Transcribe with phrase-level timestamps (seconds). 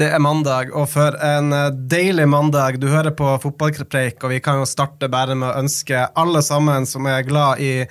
[0.00, 2.78] Det er mandag, og for en eh, deilig mandag.
[2.80, 6.86] Du hører på Fotballpreik, og vi kan jo starte bare med å ønske alle sammen
[6.88, 7.84] som er glad i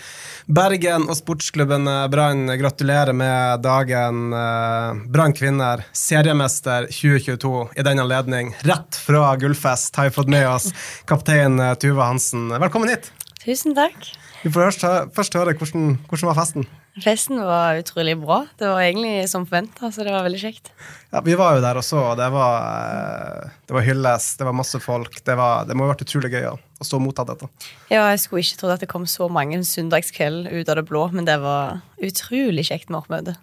[0.49, 4.33] Bergen og sportsklubben eh, Brann, gratulerer med dagen.
[4.33, 8.55] eh, Brann kvinner, seriemester 2022 i den anledning.
[8.65, 10.71] Rett fra Gullfest har vi fått med oss
[11.05, 12.49] kaptein Tuva Hansen.
[12.57, 13.13] Velkommen hit.
[13.45, 14.15] Tusen takk.
[14.41, 16.65] Vi får først, først høre hvordan, hvordan var festen.
[17.03, 18.41] Festen var utrolig bra.
[18.59, 20.71] Det var egentlig som forventa, så det var veldig kjekt.
[21.11, 24.47] Ja, Vi var jo der og så, og det var, eh, det var hylles, det
[24.47, 25.19] var masse folk.
[25.23, 27.49] Det, var, det må ha vært utrolig gøy å, å stå og motta dette.
[27.91, 31.05] Ja, jeg skulle ikke trodd at det kom så mange søndagskveld ut av det blå,
[31.15, 33.37] men det var utrolig kjekt med oppmøte.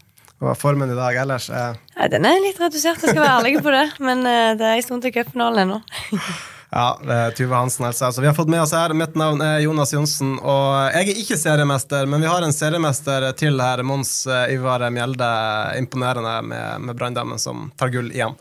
[0.44, 3.62] Og formen i dag ellers er Ja, den er litt redusert, jeg skal være ærlig
[3.64, 5.80] på det, men eh, det er en stund til cupfinalen ennå.
[6.70, 8.10] Ja, Tuve Hansen, altså.
[8.12, 8.94] Så vi har fått med oss her.
[8.94, 13.30] Mitt navn er Jonas Johnsen, og jeg er ikke seriemester, men vi har en seriemester
[13.38, 15.30] til her, Mons eh, Ivar Mjelde.
[15.78, 18.34] Imponerende med, med Branndammen som tar gull igjen.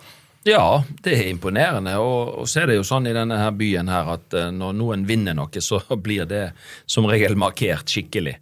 [0.45, 1.95] Ja, det er imponerende.
[1.97, 4.75] Og, og så er det jo sånn i denne her byen her at eh, når
[4.77, 6.47] noen vinner noe, så blir det
[6.85, 8.35] som regel markert skikkelig.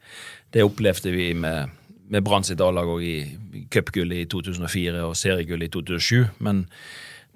[0.52, 1.72] Det opplevde vi med,
[2.12, 3.18] med Brann sitt A-lag òg i
[3.72, 6.44] cupgullet i 2004 og seriegull i 2007.
[6.44, 6.66] Men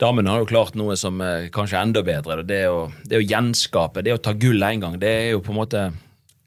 [0.02, 2.44] damene har jo klart noe som er kanskje enda bedre.
[2.48, 5.54] Det å, det å gjenskape, det å ta gull én gang, det er jo på
[5.54, 5.86] en måte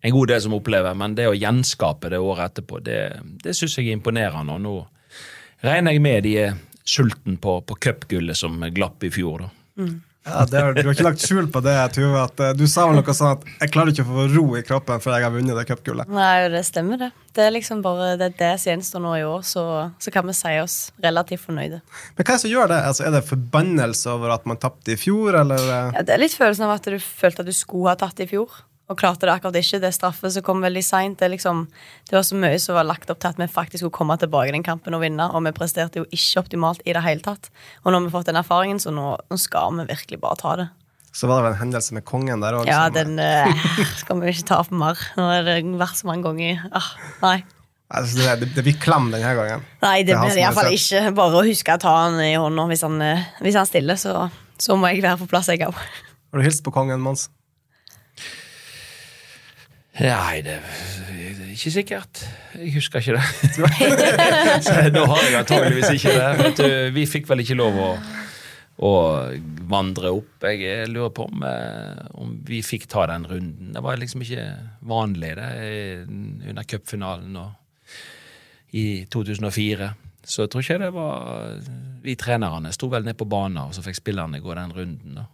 [0.00, 3.00] en god del som opplever, men det å gjenskape det året etterpå, det,
[3.44, 4.56] det syns jeg er imponerende.
[4.56, 4.76] Og nå
[5.66, 6.54] regner jeg med de er
[6.88, 9.44] sulten på, på cupgullet som glapp i fjor.
[9.44, 9.50] da.
[10.26, 12.26] Ja, det har, Du har ikke lagt skjul på det, Tuve.
[12.44, 15.00] eh, Du sa vel noe sånn at 'jeg klarer ikke å få ro i kroppen
[15.00, 16.08] før jeg har vunnet det cupgullet'.
[16.08, 17.10] Nei, det stemmer, det.
[17.32, 20.26] Det er liksom bare det, er det som gjenstår nå i år, så, så kan
[20.26, 21.80] vi si oss relativt fornøyde.
[22.16, 22.80] Men hva er det som gjør det?
[22.84, 25.56] Altså, Er det forbannelse over at man tapte i fjor, eller?
[25.56, 25.92] eh?
[25.96, 28.26] Ja, det er litt følelsen av at du følte at du skulle ha tatt i
[28.26, 28.48] fjor,
[28.90, 29.78] og klarte det akkurat ikke.
[29.82, 31.18] Det straffet som kom veldig seint.
[31.20, 31.62] Det, er liksom,
[32.10, 34.50] det var så mye som var lagt opp til at vi faktisk skulle komme tilbake
[34.50, 37.52] i den kampen og vinne, og vi presterte jo ikke optimalt i det hele tatt.
[37.84, 40.56] Og nå har vi fått den erfaringen, så nå, nå skal vi virkelig bare ta
[40.58, 40.68] det.
[41.14, 42.68] Så var det vel en hendelse med kongen der òg.
[42.70, 43.64] Ja, den eh,
[44.02, 44.98] skal vi ikke ta opp mer.
[45.18, 46.62] Nå har det vært så mange ganger.
[46.74, 47.38] Ah, nei.
[47.88, 49.66] altså, det, det, det blir klam denne gangen.
[49.82, 51.08] Nei, det er han blir er iallfall ikke.
[51.18, 54.28] Bare å huske å ta han i hånda hvis han, eh, hvis han stiller, så,
[54.58, 55.78] så må jeg være på plass, jeg òg.
[56.30, 57.26] Har du hilst på kongen, Mons?
[59.98, 62.22] Nei, det er ikke sikkert.
[62.54, 64.92] Jeg husker ikke det.
[64.94, 66.28] nå har jeg antageligvis ikke det.
[66.40, 67.88] Vet du, vi fikk vel ikke lov å,
[68.86, 68.92] å
[69.70, 70.46] vandre opp.
[70.46, 73.72] Jeg lurer på om, eh, om vi fikk ta den runden.
[73.74, 74.46] Det var liksom ikke
[74.92, 75.50] vanlig det
[76.06, 77.40] under cupfinalen
[78.78, 79.90] i 2004.
[80.30, 81.54] Så jeg tror ikke det var
[82.04, 85.18] Vi trenerne sto vel ned på banen, og så fikk spillerne gå den runden.
[85.18, 85.26] da.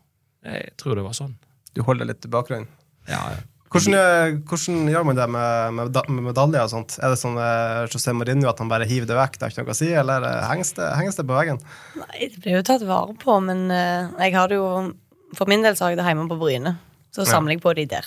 [0.46, 1.36] Jeg tror det var sånn.
[1.76, 2.70] Du holder litt i bakgrunnen.
[3.06, 3.44] Ja, ja.
[3.76, 6.96] Hvordan, eh, hvordan gjør man det med, med, med medaljer og sånt?
[6.98, 9.64] Er det sånn eh, José Mourinho at han bare hiver det vekk, det er ikke
[9.66, 11.60] noe å si, eller eh, henges det, henges det på veggen?
[12.00, 14.68] Nei, det blir jo tatt vare på, men jeg har det jo
[15.36, 16.76] For min del så har jeg det hjemme på Bryne.
[17.12, 18.06] Så samler jeg på de der.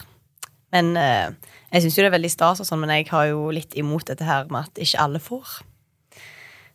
[0.74, 3.75] Men jeg syns jo det er veldig stas, og sånn, men jeg har jo litt
[3.78, 5.59] imot dette her med at ikke alle får.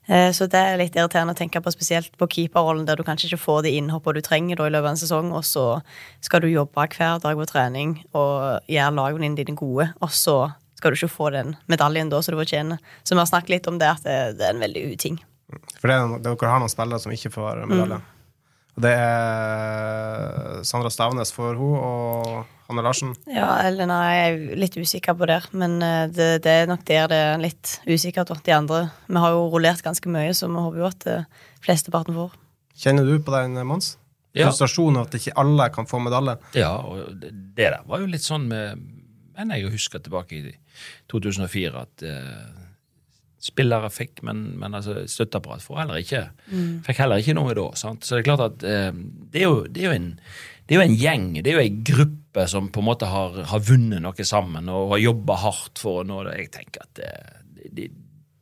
[0.09, 3.31] Eh, Så det er litt irriterende å tenke på, spesielt på keeperrollen, der du kanskje
[3.32, 5.80] ikke får de innhoppene du trenger da i løpet av en sesong, og så
[6.21, 10.92] skal du jobbe hver dag på trening og gjøre lagene dine gode, og så skal
[10.92, 12.78] du ikke få den medaljen da som du fortjener.
[13.04, 15.21] Så vi har snakket litt om det, at det, er en veldig uting.
[15.80, 18.03] For det, er- dere har noen spillere som ikke får medalje.
[18.03, 18.14] Og
[18.80, 22.28] det er Sandra Stavnes for hun og
[22.66, 23.12] Hanne Larsen.
[23.30, 25.41] Ja, eller nei, jeg er litt usikker på det.
[25.54, 28.80] Men eh, det, det er nok der det er litt usikkert hos de andre.
[29.06, 31.28] Vi har jo rullert ganske mye, så vi håper jo at eh,
[31.65, 32.34] flesteparten får.
[32.84, 33.94] Kjenner du på den, Mons?
[34.34, 34.48] Ja.
[34.48, 36.38] Frustrasjonen over at ikke alle kan få medalje.
[36.59, 38.82] Ja, og det, der var jo litt sånn med
[39.34, 40.53] Men jeg husker tilbake i
[41.10, 42.65] 2004 at eh,
[43.44, 46.22] spillere fikk, men, men altså, støtteapparat får heller ikke,
[46.86, 47.68] fikk heller ikke noe da.
[47.78, 48.06] Sant?
[48.06, 50.10] Så det er klart at eh, det, er jo, det, er en,
[50.64, 53.36] det er jo en gjeng, det er jo en gruppe som på en måte har,
[53.50, 56.38] har vunnet noe sammen og har jobba hardt for å nå det.
[56.41, 57.12] Jeg tenker at det,
[57.76, 57.91] de,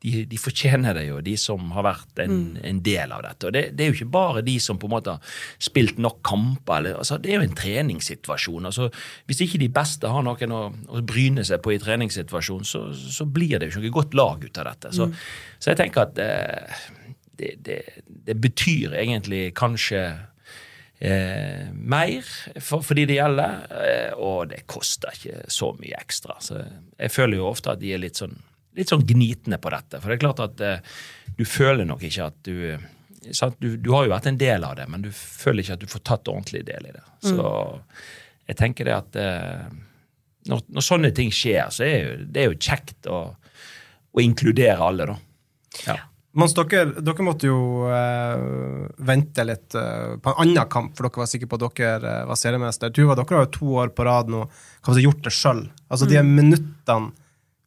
[0.02, 3.48] de, de fortjener det jo, de som har vært en, en del av dette.
[3.48, 6.18] Og det, det, er jo ikke bare de som på en måte har spilt nok
[6.26, 6.80] kamper.
[6.80, 8.66] Eller, altså, det er jo en treningssituasjon.
[8.70, 8.88] Altså,
[9.30, 13.28] hvis ikke de beste har noen å, å bryne seg på i treningssituasjon, så, så,
[13.32, 14.92] blir det jo ikke noe godt lag ut av dette.
[14.96, 15.08] Så,
[15.62, 16.84] så jeg tenker at eh,
[17.38, 17.80] det, det,
[18.26, 20.04] det betyr egentlig kanskje
[21.02, 22.22] Eh, mer
[22.62, 26.36] for, for de det gjelder, eh, og det koster ikke så mye ekstra.
[26.38, 28.36] Så jeg føler jo ofte at de er litt sånn
[28.78, 30.00] litt sånn gnitende på dette.
[30.00, 30.98] For det er klart at eh,
[31.38, 32.76] du føler nok ikke at du,
[33.34, 33.56] sant?
[33.62, 35.90] du Du har jo vært en del av det, men du føler ikke at du
[35.92, 37.04] får tatt ordentlig del i det.
[37.24, 37.48] Så
[38.48, 39.66] jeg tenker det at eh,
[40.50, 43.20] når, når sånne ting skjer, så er jo, det er jo kjekt å,
[44.12, 45.20] å inkludere alle, da.
[45.86, 46.00] Ja.
[46.32, 48.42] Mens dere, dere måtte jo eh,
[49.04, 52.28] vente litt eh, på en annen kamp, for dere var sikre på at dere eh,
[52.30, 52.92] var seriemester.
[52.96, 55.66] Tuva, dere har jo to år på rad nå hva gjort det sjøl.
[55.92, 57.12] Altså de minuttene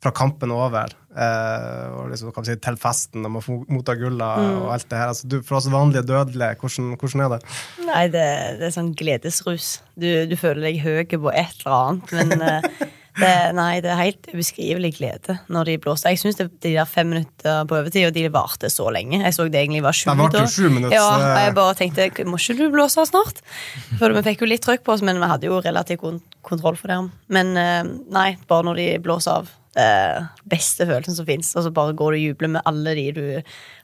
[0.06, 3.78] fra kampen er over eh, og liksom, kan man si, til festen når man mottar
[3.78, 4.31] motta gulla
[4.62, 5.13] og alt det her.
[5.13, 7.40] Altså, du, for oss vanlige dødelige, hvordan, hvordan er det?
[7.88, 8.28] Nei, det,
[8.60, 9.80] det er sånn gledesrus.
[9.96, 12.69] Du, du føler deg høy på et eller annet, men eh,
[13.22, 16.13] det, nei, det er helt ubeskrivelig glede når de blåser.
[16.13, 19.22] Jeg syns de der fem minutter på overtid, og de varte så lenge.
[19.24, 20.48] Jeg så det egentlig var sju minutter.
[20.68, 23.42] minutter, Ja, og jeg bare tenkte må ikke du blåse snart?
[24.00, 26.04] For vi fikk jo litt trøkk på oss, men vi hadde jo relativt
[26.46, 26.98] kontroll for det.
[27.34, 29.54] Men eh, nei, bare når de blåser av.
[29.75, 31.50] Det beste følelsen som fins.
[31.60, 33.25] Og så bare går du og jubler med alle de du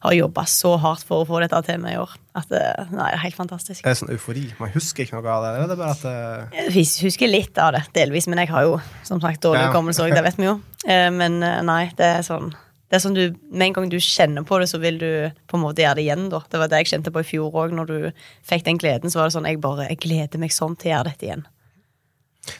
[0.06, 2.14] har jobba så hardt for å få dette til med i år.
[2.40, 2.62] At det,
[2.94, 3.82] nei, det er helt fantastisk.
[3.84, 4.46] Det Er det sånn eufori?
[4.62, 5.52] Man husker ikke noe av det?
[5.60, 8.80] Eller er bare at det, Jeg husker litt av det, delvis, men jeg har jo
[9.04, 9.74] som sagt dårlig Ja.
[9.76, 10.60] òg, det vet vi jo.
[10.88, 12.54] Eh, Men eh, nei, det er sånn
[12.92, 15.56] det er sånn du, Med en gang du kjenner på det, så vil du på
[15.56, 16.30] en måte gjøre det igjen.
[16.30, 16.42] da.
[16.52, 17.72] Det var det jeg kjente på i fjor òg.
[17.72, 18.12] Når du
[18.44, 20.96] fikk den gleden, så var det sånn jeg bare, jeg gleder meg sånn til å
[20.98, 21.46] gjøre dette igjen.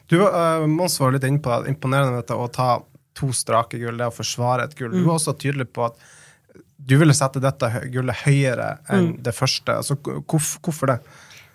[0.08, 1.74] Du, uh, Mons var litt inne på det.
[1.74, 2.80] Imponerende dette, å ta
[3.18, 4.94] to strake gull, det å forsvare et gull.
[4.96, 6.00] Du var også tydelig på at
[6.82, 9.76] du ville sette dette gullet høyere enn det første.
[9.82, 11.02] Altså, hvorf, hvorfor det?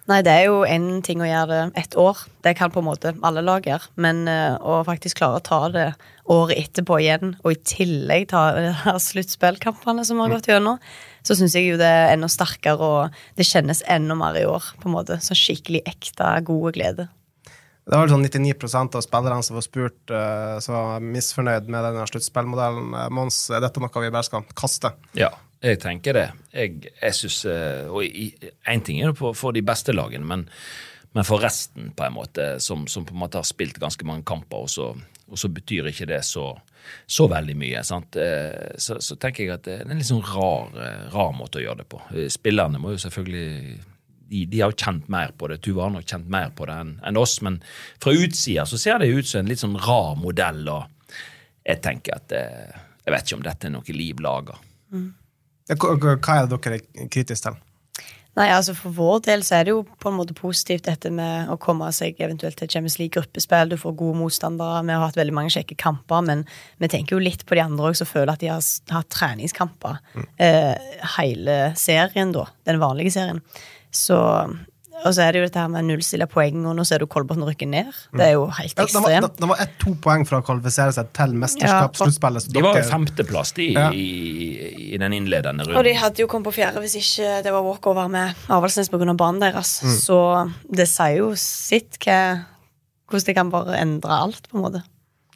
[0.07, 2.21] Nei, det er jo én ting å gjøre det ett år.
[2.47, 3.91] Det kan på en måte alle lag gjøre.
[3.99, 5.87] Men eh, å faktisk klare å ta det
[6.31, 8.45] året etterpå igjen, og i tillegg ta
[8.85, 10.79] her sluttspillkampene som har gått gjennom,
[11.27, 14.71] så syns jeg jo det er enda sterkere, og det kjennes enda mer i år.
[14.79, 15.19] på en måte.
[15.27, 17.09] Så skikkelig ekte, gode glede.
[17.87, 22.07] Det var sånn 99 av spillerne som var spurt, uh, som var misfornøyd med denne
[22.11, 22.89] sluttspillmodellen.
[22.97, 24.91] Uh, Mons, er dette noe vi bare skal kaste?
[25.15, 25.31] Ja,
[25.65, 26.27] jeg tenker det.
[26.53, 30.45] Jeg, jeg synes, eh, og Én ting er det for, de beste lagene, men,
[31.17, 34.27] men for resten, på en måte, som, som på en måte har spilt ganske mange
[34.29, 34.91] kamper, og så,
[35.27, 36.51] og så betyr ikke det så,
[37.09, 37.81] så veldig mye.
[37.81, 41.63] Eh, Så, så tenker jeg at det er en litt sånn rar, eh, rar måte
[41.63, 42.03] å gjøre det på.
[42.13, 43.81] Eh, Spillerne må jo selvfølgelig
[44.29, 45.61] de, de har kjent mer på det.
[45.65, 47.61] Tuva har nok kjent mer på det enn en oss, men
[48.03, 51.23] fra utsida så ser det ut som en litt sånn rar modell, og
[51.67, 54.57] jeg tenker at eh, Jeg vet ikke om dette er noe liv laga.
[54.91, 55.11] Mm.
[55.79, 57.61] Hva er det dere er kritiske til?
[58.37, 61.49] Nei, altså For vår del så er det jo på en måte positivt dette med
[61.49, 63.71] å komme seg eventuelt til Champions League-gruppespill.
[63.73, 64.83] Du får gode motstandere.
[64.85, 66.45] Vi har hatt veldig mange kjekke kamper, men
[66.83, 68.61] vi tenker jo litt på de andre òg som føler at de har
[68.93, 70.03] hatt treningskamper
[70.43, 70.75] eh,
[71.17, 72.45] hele serien, da.
[72.69, 73.41] Den vanlige serien.
[73.97, 74.17] Så
[75.05, 77.43] Og så er det jo dette her med nullstille poeng, og nå ser du Kolbotn
[77.45, 77.91] rykke ned.
[78.17, 79.37] Det er jo helt Ja, det var, ekstremt.
[79.43, 82.47] det var ett-to poeng fra å kvalifisere seg til mesterskapssluttspillet.
[82.49, 83.91] Ja, De var jo femteplass de, Ja.
[83.93, 85.77] i, i den innledende runden.
[85.77, 89.13] Og de hadde jo kommet på fjerde hvis ikke det var walkover med Avaldsnes pga.
[89.15, 89.77] banen deres.
[89.85, 89.95] Mm.
[90.01, 90.19] Så
[90.81, 92.47] det sier jo sitt hva,
[93.13, 94.83] hvordan de kan bare endre alt, på en måte.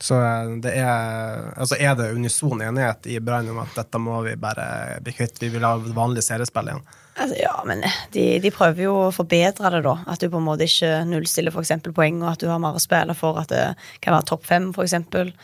[0.00, 4.23] Så eh, det er, altså er det unison enighet i Brann om at dette må
[4.25, 5.40] vi bare bli kvitt?
[5.42, 6.87] Vi vil ha vanlig seriespill igjen.
[7.21, 9.99] Altså, ja, men de, de prøver jo å forbedre det, da.
[10.09, 12.83] At du på en måte ikke nullstiller eksempel poeng, og at du har mer å
[12.83, 13.66] spille for, at det
[14.00, 15.35] kan være topp fem, eksempel.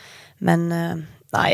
[0.41, 1.05] Men eh,
[1.37, 1.47] nei,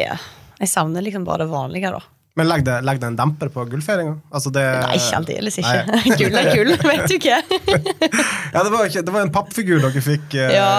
[0.62, 2.13] jeg savner liksom bare det vanlige, da.
[2.36, 4.16] Men legg det, legg det en demper på gullfeiringa?
[4.34, 6.00] Altså det, Nei, aldeles ikke.
[6.20, 7.36] Gull er gull, vet du ikke.
[8.54, 10.70] Ja, det var, ikke, det var en pappfigur dere fikk uh, Ja,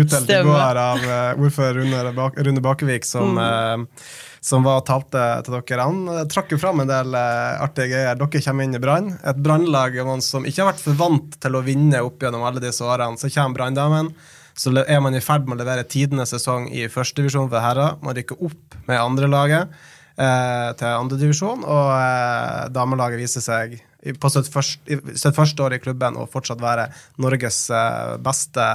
[0.00, 3.86] utdelt i går av uh, ordfører Rune, Bak Rune Bakevik, som, Mm.
[3.86, 4.10] uh,
[4.46, 5.86] som var talte til dere.
[5.86, 8.18] Han trakk jo fram en del uh, artige greier.
[8.18, 9.12] Dere kommer inn i Brann.
[9.26, 9.96] Et brannlag
[10.26, 13.18] som ikke har vært for vant til å vinne opp gjennom alle disse årene.
[13.18, 14.10] Så kommer Branndamen.
[14.56, 17.98] Så er man i ferd med å levere tidenes sesong i førstedivisjon for herrer.
[18.02, 19.70] Man rykker opp med andrelaget
[20.18, 23.78] eh, til andredivisjon, og eh, damelaget viser seg
[24.22, 26.88] på sitt første, sitt første år i klubben og fortsatt være
[27.22, 28.66] Norges eh, beste.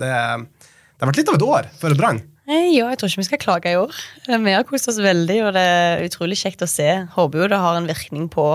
[0.00, 2.20] Det, det har vært litt av et år for Brann.
[2.50, 3.94] Eh, Ja, jeg tror ikke vi skal klage i år.
[4.28, 6.88] Eh, Vi har kost oss veldig, og det er utrolig kjekt å se.
[7.14, 8.46] Håper jo det har en virkning på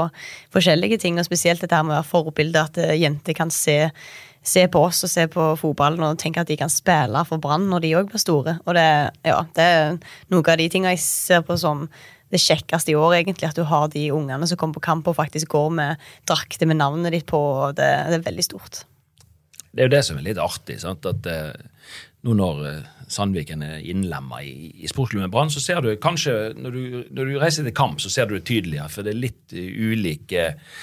[0.53, 3.89] forskjellige ting, og spesielt dette med å være forbilde, at jenter kan se,
[4.45, 7.67] se på oss og se på fotballen og tenke at de kan spille for Brann
[7.71, 8.57] når de òg blir store.
[8.65, 8.89] Og det,
[9.25, 9.95] ja, det er
[10.33, 11.87] noe av de tingene jeg ser på som
[12.33, 15.17] det kjekkeste i år, egentlig, at du har de ungene som kommer på kamp og
[15.17, 17.37] faktisk går med drakter med navnet ditt på.
[17.39, 18.83] og Det, det er veldig stort.
[19.71, 20.79] Det er jo det som er litt artig.
[20.81, 21.05] sant?
[21.05, 21.53] At eh,
[22.25, 26.75] nå når eh, Sandviken er innlemma i, i sportsklubben Brann, så ser du kanskje når
[26.75, 26.83] du,
[27.13, 29.69] når du reiser til kamp, så ser du det tydeligere, for det er litt eh,
[29.91, 30.79] ulike eh,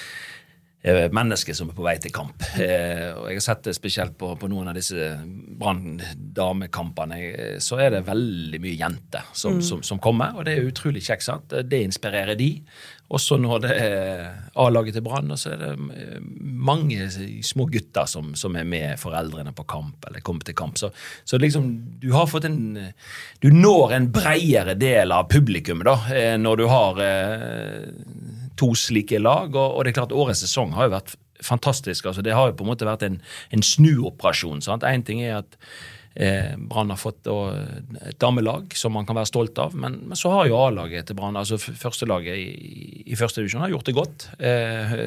[0.83, 2.43] mennesker som er på vei til kamp.
[2.59, 5.13] Eh, og Jeg har sett det spesielt på, på noen av disse
[5.59, 7.19] Brann-damekampene.
[7.33, 11.03] eh, Så er det veldig mye jenter som, som, som kommer, og det er utrolig
[11.05, 11.23] kjekt.
[11.23, 11.53] sant?
[11.63, 12.49] Det inspirerer de.
[13.13, 14.21] Også når det er
[14.57, 17.07] A-laget til Brann, så er det eh, mange
[17.45, 20.77] små gutter som, som er med foreldrene på kamp, eller kommer til kamp.
[20.81, 20.89] Så,
[21.23, 21.67] så liksom,
[22.01, 22.61] du har fått en
[23.43, 27.87] Du når en bredere del av publikummet da, eh, når du har eh,
[28.59, 29.55] to slike lag.
[29.55, 32.05] Og, og det er klart årets sesong har jo vært fantastisk.
[32.05, 33.19] altså Det har jo på en måte vært en,
[33.51, 34.63] en snuoperasjon.
[34.63, 34.85] sant?
[34.87, 35.57] Én ting er at
[36.15, 37.57] eh, Brann har fått og,
[37.99, 41.17] et damelag som man kan være stolt av, men, men så har jo A-laget til
[41.19, 44.27] Brann, altså førstelaget i, i første divisjon, har gjort det godt.
[44.39, 44.97] Eh,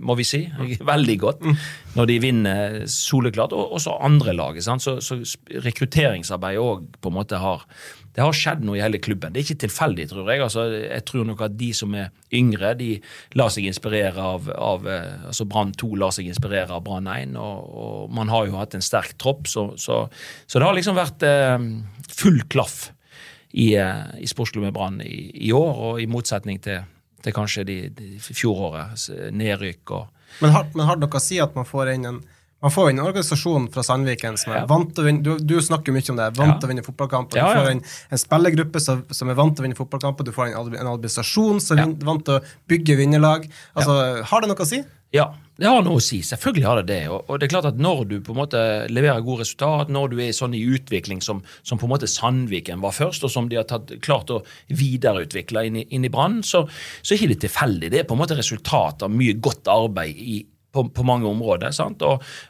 [0.00, 0.44] må vi si.
[0.92, 1.48] Veldig godt.
[1.96, 3.56] Når de vinner soleklart.
[3.56, 4.64] Og også andre laget.
[4.64, 5.18] Så, så
[5.66, 7.66] rekrutteringsarbeidet òg på en måte har
[8.12, 9.32] det har skjedd noe i hele klubben.
[9.32, 10.42] Det er ikke tilfeldig, tror jeg.
[10.44, 12.90] Altså, jeg tror nok at de som er yngre, de
[13.40, 17.38] lar seg inspirere av, av eh, altså Brann 2 lar seg inspirere av Brann 1,
[17.40, 20.02] og, og man har jo hatt en sterk tropp, så, så,
[20.44, 21.56] så det har liksom vært eh,
[22.12, 22.90] full klaff
[23.52, 26.84] i, eh, i sportsklubben Brann i, i år, og i motsetning til,
[27.24, 31.20] til kanskje de, de fjorårets eh, nedrykk og Men har, men har det noe å
[31.20, 32.22] si at man får inn en
[32.62, 34.66] man får inn en organisasjon fra Sandviken som er Ja.
[34.70, 36.58] vant til å vinne du, du snakker mye om det, vant Ja.
[36.58, 37.36] til å vinne fotballkamper.
[37.36, 40.32] Ja, Du får en, en spillergruppe som, som er vant til å vinne fotballkamper, du
[40.32, 41.92] får en, ad- en administrasjon som er Ja.
[42.06, 43.48] vant til å bygge vinnerlag.
[43.76, 44.82] Altså, Har det noe å si?
[45.12, 45.26] Ja,
[45.60, 46.22] det har noe å si.
[46.24, 47.08] Selvfølgelig har det det.
[47.12, 50.08] Og, og det er klart at når du på en måte leverer gode resultat, når
[50.14, 53.46] du er sånn i utvikling som, som på en måte Sandviken var først, og som
[53.50, 54.40] de har tatt, klart å
[54.70, 56.64] videreutvikle inn i, inn i Brann, så,
[57.02, 57.90] så er ikke tilfeldig.
[57.92, 60.38] Det er på en måte resultat av mye godt arbeid i,
[60.72, 61.74] på, på mange områder.
[61.84, 62.02] Og,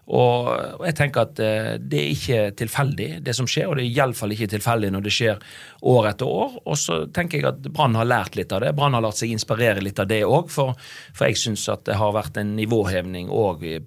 [0.06, 0.48] og,
[0.78, 3.96] og jeg tenker at eh, det er ikke tilfeldig, det som skjer, og det er
[3.96, 5.46] iallfall ikke tilfeldig når det skjer
[5.92, 6.58] år etter år.
[6.62, 8.74] Og så tenker jeg at Brann har lært litt av det.
[8.78, 10.76] Brann har latt seg inspirere litt av det òg, for,
[11.12, 13.78] for jeg syns at det har vært en nivåhevning òg i,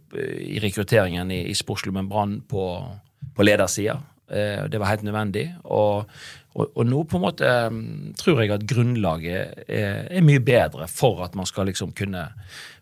[0.55, 2.65] i rekrutteringen i, i sportsklubben Brann på,
[3.35, 3.99] på ledersida.
[4.27, 5.53] Eh, Det var helt nødvendig.
[5.63, 6.09] Og,
[6.55, 11.23] og, nå på en måte mm, tror jeg at grunnlaget er, er mye bedre for
[11.25, 12.29] at man skal liksom kunne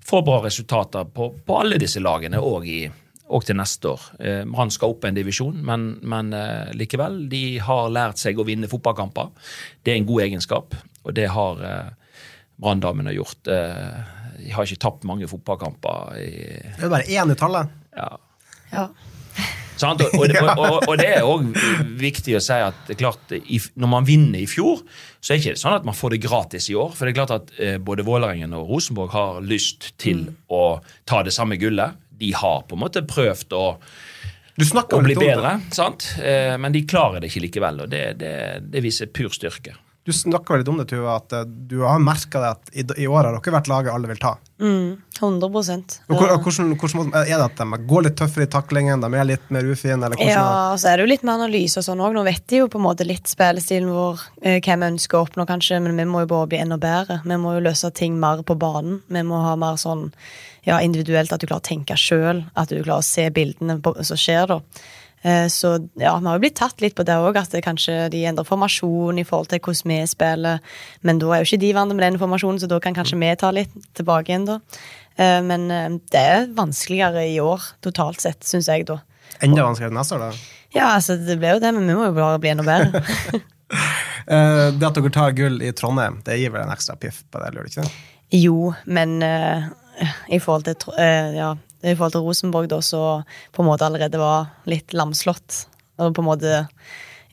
[0.06, 2.82] få bra resultater på, på alle disse lagene og, i,
[3.34, 4.08] og til neste år.
[4.20, 8.46] Eh, Brann skal opp en divisjon, men, men eh, likevel, de har lært seg å
[8.48, 9.32] vinne fotballkamper.
[9.84, 12.20] Det er en god egenskap, og det har eh,
[12.64, 13.48] Branndamene gjort.
[13.50, 13.96] Eh,
[14.44, 16.14] de har ikke tapt mange fotballkamper.
[16.20, 16.30] I,
[16.78, 17.74] Det er bare én i tallet.
[17.96, 18.12] ja,
[18.74, 18.88] Ja.
[19.84, 20.04] Sant?
[20.06, 21.50] Og, og, og, og, og det er òg
[22.00, 23.36] viktig å si at det er klart,
[23.80, 24.84] når man vinner i fjor,
[25.20, 26.96] så er det ikke sånn at man får det gratis i år.
[26.96, 30.64] For det er klart at eh, både Vålerengen og Rosenborg har lyst til å
[31.10, 32.00] ta det samme gullet.
[32.20, 33.64] De har på en måte prøvd å,
[34.60, 36.14] Du snakker å bli bedre, sant?
[36.22, 37.86] Eh, men de klarer det ikke likevel.
[37.86, 38.36] Og det, det,
[38.70, 39.76] det viser pur styrke.
[40.04, 43.24] Du snakka litt om det, Tuva, at eh, du har merka at i, i år
[43.24, 44.34] har dere vært laget alle vil ta.
[44.60, 48.52] Mm, 100 Og hvor, og hvordan, hvordan Er det at de går litt tøffere i
[48.52, 50.00] taklingen, de er litt mer ufine?
[50.04, 52.18] Eller Ja, så er det jo litt med analyse og sånn òg.
[52.18, 55.24] Nå vet de jo på en måte litt spillestilen vår, eh, hva vi ønsker å
[55.24, 57.22] oppnå, kanskje, men vi må jo bare bli enda bedre.
[57.24, 59.00] Vi må jo løse ting mer på banen.
[59.08, 60.10] Vi må ha mer sånn
[60.68, 63.96] ja, individuelt, at du klarer å tenke sjøl, at du klarer å se bildene på,
[64.04, 64.60] som skjer, da.
[65.24, 68.10] Eh, Så ja, vi har jo blitt tatt litt på det òg, at det kanskje
[68.12, 70.60] de endrer formasjon i forhold til hvordan vi spiller.
[71.02, 73.32] Men da er jo ikke de vant med den informasjonen, så da kan kanskje vi
[73.40, 74.60] ta litt tilbake igjen, da.
[75.18, 79.00] Eh, Men eh, det er vanskeligere i år, totalt sett, syns jeg, da.
[79.42, 80.32] Enda vanskeligere neste år, da?
[80.74, 83.04] Ja, altså det ble jo det, men vi må jo bare bli enda bedre.
[84.24, 87.50] Det at dere tar gull i Trondheim, det gir vel en ekstra piff på det,
[87.52, 87.92] gjør det ikke det?
[88.34, 89.68] jo, men uh,
[90.32, 91.52] i forhold til eh, ja,
[91.84, 93.24] i forhold til Rosenborg, da, så
[93.54, 95.66] på en måte allerede var litt lamslått.
[96.02, 96.54] Og på en måte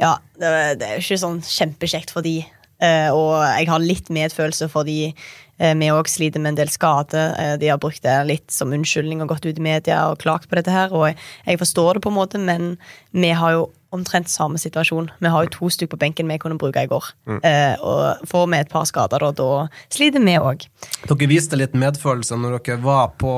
[0.00, 2.38] Ja, det, det er jo ikke sånn kjempekjekt for de.
[2.80, 5.12] Eh, og jeg har litt medfølelse for de.
[5.60, 7.20] Eh, vi òg sliter med en del skade.
[7.36, 10.48] Eh, de har brukt det litt som unnskyldning og gått ut i media og klagt
[10.48, 10.94] på dette her.
[10.96, 12.72] Og jeg, jeg forstår det på en måte, men
[13.12, 15.10] vi har jo omtrent samme situasjon.
[15.18, 17.10] Vi har jo to stykker på benken vi kunne bruke i går.
[17.42, 20.64] Eh, og får vi et par skader, da, da sliter vi òg.
[21.10, 23.34] Dere viste litt medfølelse når dere var på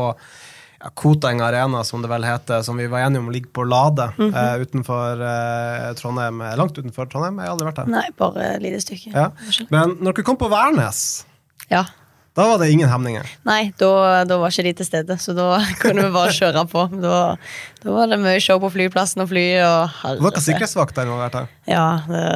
[0.82, 4.08] ja, Koteng Arena, som det vel heter, som vi var enige om ligger på Lade
[4.18, 4.34] Mhm.
[4.34, 6.40] eh, utenfor eh, Trondheim.
[6.40, 7.38] eh, Langt utenfor Trondheim.
[7.38, 7.86] Jeg har aldri vært der.
[7.86, 9.12] Nei, bare et lite stykke.
[9.14, 9.30] Ja.
[9.70, 11.24] Men når dere kom på Værnes,
[11.70, 11.84] Ja.
[12.32, 13.26] Da var det ingen hemninger.
[13.44, 13.88] Nei, da,
[14.24, 16.86] da var ikke de til stede, så da kunne vi bare kjøre på.
[17.02, 17.16] Da,
[17.82, 19.42] da var det mye show på flyplassen og fly.
[19.60, 21.50] Og Det var herre- sikkerhetsvakter involvert her.
[21.68, 21.84] Ja,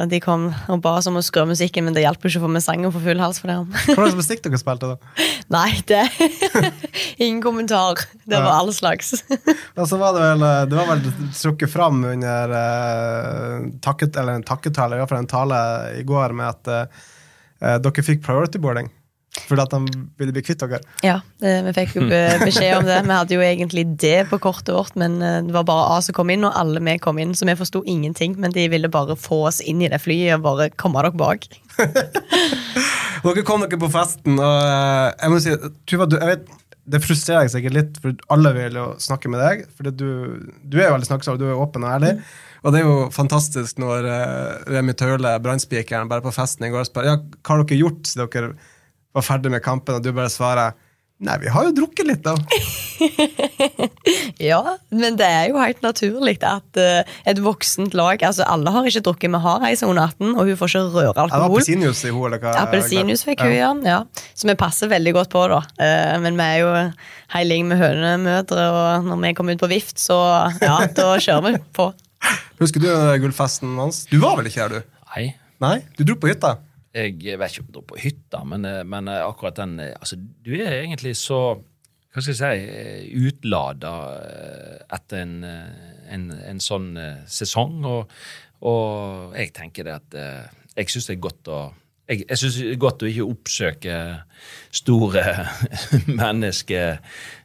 [0.05, 2.51] de kom og ba oss om å skru musikken, men det hjalp ikke å få
[2.53, 3.57] med sangen på full hals for det.
[3.87, 4.99] Hva slags musikk dere spilte da?
[5.57, 6.03] Nei, det
[7.25, 8.03] Ingen kommentar.
[8.27, 9.15] Det var all slags.
[9.77, 14.37] Og så var det vel eh, Det var vel trukket fram under uh, takket, eller
[14.37, 15.59] en takketale, iallfall en tale
[15.97, 18.91] i går, med at uh, dere fikk priority boarding.
[19.45, 20.79] Fordi at de ville bli kvitt dere.
[21.05, 22.05] Ja, det, vi fikk jo
[22.47, 22.99] beskjed om det.
[23.05, 26.17] Vi hadde jo egentlig det på kortet vårt, men eh, det var bare A som
[26.17, 28.37] kom inn, og alle vi kom inn, så vi forsto ingenting.
[28.41, 31.49] Men de ville bare få oss inn i det flyet og bare komme dere bak.
[33.27, 35.53] Dere kom dere på festen, og eh, jeg må si
[35.89, 36.51] Tuva, du, jeg vet,
[36.87, 39.63] det frustrerer sikkert litt, for alle vil jo snakke med deg.
[39.75, 40.11] For du,
[40.63, 42.13] du er jo veldig snakksom, du er åpen og ærlig.
[42.63, 46.87] Og det er jo fantastisk når uh, Remi Taule, brannspikeren, bare på festen i går
[46.87, 48.55] spør ja, hva har dere gjort siden dere
[49.17, 50.75] var ferdig med kampen, og du bare svarer
[51.17, 52.35] Nei, vi har jo drukket litt, da.
[54.49, 54.59] Ja,
[54.93, 59.01] men det er jo helt naturlig at uh, et voksent lag altså Alle har ikke
[59.07, 61.47] drukket, vi har ei som er under 18, og hun får ikke røre alkohol.
[61.47, 62.53] appelsinjuice i henne, eller hva?
[62.61, 63.71] Appelsinjuice fikk hun, ja.
[63.89, 64.27] ja.
[64.37, 65.63] Så vi passer veldig godt på, da.
[65.81, 66.69] Uh, Men vi er jo
[67.33, 70.19] heiling med hønemødre, og når vi kommer ut på vift, så
[70.61, 71.89] ja, da kjører vi på.
[72.61, 72.89] Husker du
[73.25, 74.05] gullfesten hans?
[74.11, 75.01] Du var vel ikke her, du?
[75.15, 75.27] Nei.
[75.65, 75.77] Nei?
[75.97, 76.59] Du dro på hytta?
[76.97, 79.93] Jeg vet ikke om du er på hytta, men, eh, men eh, akkurat den eh,
[79.99, 81.59] altså, Du er egentlig så
[82.17, 82.61] hva skal jeg
[83.11, 83.91] si, utlada
[84.95, 86.87] etter en, en, en sånn
[87.29, 87.75] sesong.
[87.85, 88.15] Og,
[88.65, 90.17] og jeg tenker det at
[90.79, 91.59] jeg syns det er godt å
[92.07, 93.97] jeg, jeg synes det er godt å ikke oppsøke
[94.79, 95.25] store
[96.23, 96.97] mennesker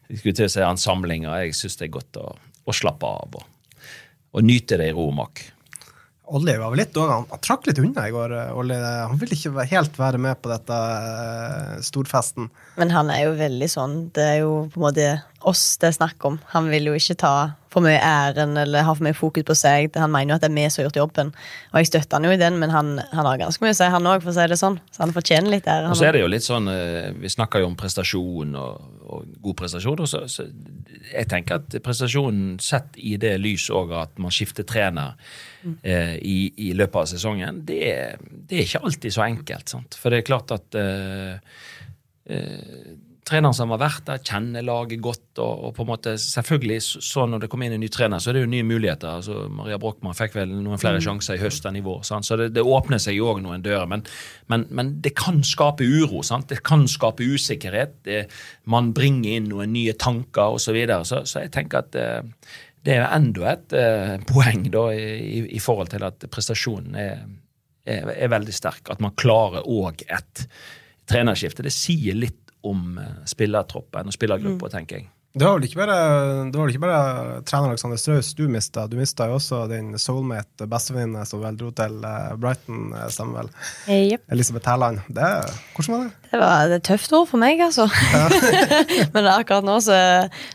[0.08, 1.34] skulle til å si ansamlinger.
[1.42, 3.76] Jeg syns det er godt å, å slappe av og,
[4.32, 5.44] og nyte det i ro mak.
[6.32, 8.32] Olli var vel litt òg han, trakk litt unna i går.
[8.38, 8.76] eh, Olli.
[8.78, 12.46] Han ville ikke helt være med på dette eh, storfesten.
[12.78, 13.96] Men han er jo veldig sånn.
[14.14, 15.08] Det er jo på en måte
[15.48, 16.38] oss det er snakk om.
[16.52, 17.34] Han vil jo ikke ta
[17.72, 19.94] for mye æren eller ha for mye fokus på seg.
[19.96, 21.30] Han mener jo at det er vi som har gjort jobben.
[21.72, 23.88] Og jeg støtter han jo i den, men han, han har ganske mye å si,
[23.94, 24.78] han òg, for å si det sånn.
[24.92, 25.92] Så han fortjener litt ære.
[25.92, 29.30] Og så er det jo litt sånn, eh, Vi snakker jo om prestasjon og, og
[29.46, 30.02] god prestasjon.
[30.04, 30.46] Og så, så
[31.12, 35.16] jeg tenker at prestasjonen sett i det lys òg at man skifter trener
[35.80, 37.86] eh, i, i løpet av sesongen, det,
[38.20, 39.72] det er ikke alltid så enkelt.
[39.72, 39.96] Sant?
[39.98, 41.40] For det er klart at eh,
[42.36, 42.92] eh,
[43.28, 45.38] treneren som har vært der, kjenner laget godt.
[45.38, 48.30] Og, og på en måte, selvfølgelig, så, når det kommer inn en ny trener, så
[48.30, 49.20] er det jo nye muligheter.
[49.20, 52.02] altså Maria Brochmann fikk vel noen flere sjanser i høst enn i vår.
[52.08, 52.26] Sant?
[52.28, 53.86] Så det, det åpner seg jo òg noen dører.
[53.90, 54.04] Men,
[54.52, 56.24] men, men det kan skape uro.
[56.26, 56.50] Sant?
[56.50, 57.96] Det kan skape usikkerhet.
[58.08, 58.24] Det,
[58.72, 60.72] man bringer inn noen nye tanker osv.
[60.72, 61.04] Så, videre.
[61.04, 62.20] så Så jeg tenker at eh,
[62.82, 67.26] det er enda et eh, poeng da, i, i forhold til at prestasjonen er,
[67.86, 68.88] er, er veldig sterk.
[68.90, 70.46] At man klarer òg et
[71.10, 71.64] trenerskifte.
[71.66, 75.10] Det sier litt om eh, spillertroppen og spillergruppa, tenker jeg.
[75.32, 75.94] Det var vel ikke bare,
[76.52, 78.82] det var vel ikke bare trener Alexander Straus du mista.
[78.84, 83.40] Du mista jo også din soulmate, bestevenninne, som vel dro til eh, Brighton, eh, stemmer
[83.40, 83.48] vel.
[83.88, 84.26] Yep.
[84.36, 85.00] Elisabeth Hærland.
[85.08, 86.28] Hvordan var det?
[86.34, 87.88] Det var et tøft år for meg, altså.
[89.14, 89.96] Men akkurat nå så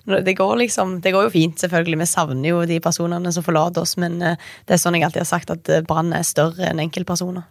[0.06, 2.04] det går liksom, det går jo fint, selvfølgelig.
[2.04, 5.30] Vi savner jo de personene som forlater oss, men det er sånn jeg alltid har
[5.30, 7.50] sagt, at Brann er større enn enkeltpersoner.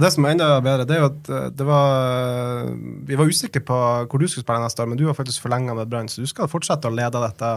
[0.00, 2.70] Og det som er enda bedre, det er jo at eh, det var,
[3.04, 3.76] vi var usikre på
[4.08, 6.30] hvor du skulle spille neste år, men du har faktisk forlenga med Brann, så du
[6.30, 7.50] skal fortsette å lede dette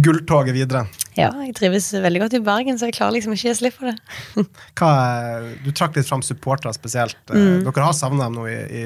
[0.00, 0.86] gulltoget videre.
[1.18, 3.76] Ja, jeg trives veldig godt i Bergen, så jeg klarer liksom ikke å gi slipp
[3.76, 3.96] på det.
[4.88, 7.20] Er- du trakk litt fram supportere spesielt.
[7.28, 7.66] Mm.
[7.66, 8.84] Dere har savna dem nå i, i,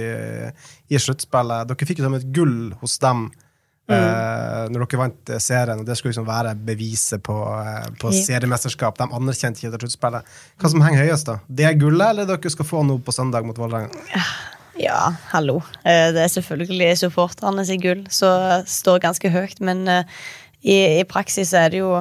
[0.91, 1.71] i sluttspillet.
[1.71, 3.29] Dere fikk jo som et gull hos dem
[3.93, 8.13] eh, når dere vant eh, serien, og det skulle liksom være beviset på, eh, på
[8.13, 8.25] yep.
[8.31, 8.99] seriemesterskap.
[9.01, 10.35] De anerkjente ikke det sluttspillet.
[10.63, 11.39] Hva som henger høyest, da?
[11.49, 13.93] Det er gullet, eller dere skal få noe på søndag mot Vålerenga?
[14.81, 15.61] Ja, hallo.
[15.85, 21.71] Det er selvfølgelig supporterne sitt gull som står ganske høyt, men i, i praksis er
[21.71, 21.93] det jo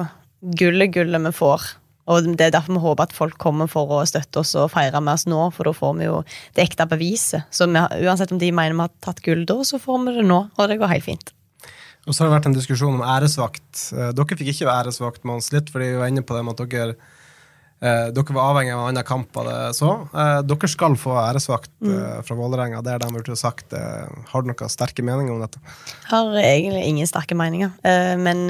[0.58, 1.68] gullet gullet vi får.
[2.10, 5.00] Og det er derfor vi håper at folk kommer for å støtte oss og feire
[5.00, 6.18] med oss nå, for da får vi jo
[6.56, 7.46] det ekte beviset.
[7.54, 10.26] Så vi, uansett om de mener vi har tatt gull da, så får vi det
[10.28, 11.32] nå, og det går helt fint.
[12.04, 13.68] Og så har det vært en diskusjon om æresvakt.
[13.96, 16.58] Eh, Dere fikk ikke være æresvakt, Mons, litt fordi vi var inne på det med
[16.60, 16.96] at dere
[17.80, 19.94] eh, dere var avhengig av en annen kamp av det så.
[20.12, 21.96] Eh, dere skal få æresvakt mm.
[22.28, 22.82] fra Vålerenga.
[22.84, 23.72] Det har de burde sagt.
[23.74, 25.62] Har du noen sterke meninger om dette?
[26.10, 27.72] Har egentlig ingen sterke meninger,
[28.20, 28.46] men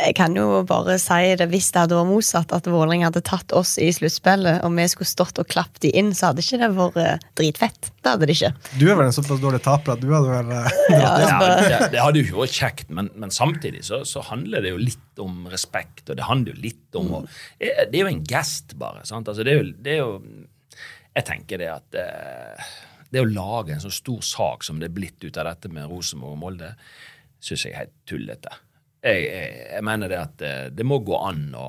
[0.00, 3.52] Jeg kan jo bare si det hvis det hadde vært motsatt, at Vålerenga hadde tatt
[3.56, 6.68] oss i sluttspillet, og vi skulle stått og klappet de inn, så hadde ikke det
[6.76, 7.90] vært eh, dritfett.
[8.00, 8.52] Det hadde det ikke.
[8.80, 11.50] Du er vel en såpass dårlig taper at du hadde vel eh, Ja, Ja, altså,
[11.68, 14.80] det, det hadde jo ikke vært kjekt, men, men samtidig så, så handler det jo
[14.80, 17.24] litt om respekt, og det handler jo litt om å
[17.58, 19.04] eh, Det er jo en gest, bare.
[19.08, 19.28] sant?
[19.28, 20.46] Altså, det, er jo, det er jo
[21.18, 22.00] Jeg tenker det at
[23.10, 25.88] det å lage en så stor sak som det er blitt ut av dette med
[25.90, 26.68] Rosenborg og Molde,
[27.42, 28.52] syns jeg er helt tullete.
[29.00, 31.68] Jeg, jeg, mener det at eh, det må gå an å,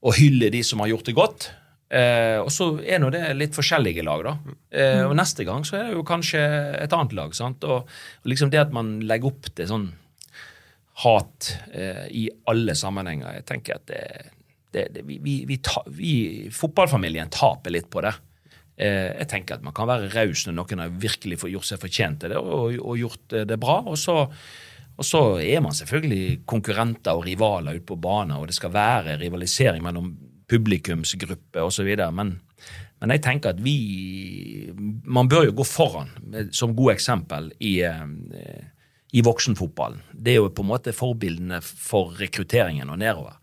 [0.00, 1.48] å hylle de som har gjort det godt.
[1.86, 4.56] Eh, og så er nå det litt forskjellige lag, da.
[4.74, 6.42] Eh, og neste gang så er det jo kanskje
[6.80, 7.36] et annet lag.
[7.36, 7.64] sant?
[7.68, 9.90] Og, og liksom det at man legger opp til sånn
[11.04, 14.04] hat eh, i alle sammenhenger, jeg tenker at det,
[14.72, 16.14] det, det, vi, vi, vi, ta, vi,
[16.52, 18.14] fotballfamilien taper litt på det.
[18.76, 22.24] Eh, jeg tenker at man kan være raus når noen har virkelig gjort seg fortjent
[22.24, 23.82] til det og, og gjort eh, det bra.
[23.84, 24.22] og så
[24.96, 29.18] og så er man selvfølgelig konkurrenter og rivaler ute på banen, og det skal være
[29.20, 30.14] rivalisering mellom
[30.48, 31.90] publikumsgrupper osv.
[32.16, 32.32] Men,
[33.00, 33.76] men jeg tenker at vi
[35.04, 36.10] Man bør jo gå foran
[36.50, 38.62] som gode eksempel i, eh,
[39.12, 40.00] i voksenfotballen.
[40.12, 43.36] Det er jo på en måte forbildene for rekrutteringen og nedover.